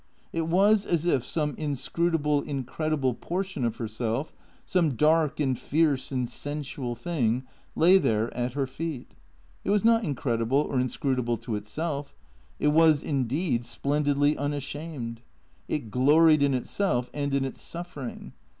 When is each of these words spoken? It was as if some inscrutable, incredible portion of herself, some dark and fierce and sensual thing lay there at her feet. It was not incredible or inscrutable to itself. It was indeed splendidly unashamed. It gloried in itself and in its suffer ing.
It 0.33 0.47
was 0.47 0.83
as 0.83 1.05
if 1.05 1.23
some 1.23 1.53
inscrutable, 1.59 2.41
incredible 2.41 3.13
portion 3.13 3.63
of 3.63 3.75
herself, 3.75 4.33
some 4.65 4.95
dark 4.95 5.39
and 5.39 5.55
fierce 5.55 6.11
and 6.11 6.27
sensual 6.27 6.95
thing 6.95 7.43
lay 7.75 7.99
there 7.99 8.35
at 8.35 8.53
her 8.53 8.65
feet. 8.65 9.11
It 9.63 9.69
was 9.69 9.85
not 9.85 10.03
incredible 10.03 10.57
or 10.57 10.79
inscrutable 10.79 11.37
to 11.37 11.53
itself. 11.55 12.15
It 12.57 12.69
was 12.69 13.03
indeed 13.03 13.63
splendidly 13.63 14.35
unashamed. 14.35 15.21
It 15.67 15.91
gloried 15.91 16.41
in 16.41 16.55
itself 16.55 17.11
and 17.13 17.35
in 17.35 17.45
its 17.45 17.61
suffer 17.61 18.07
ing. 18.09 18.33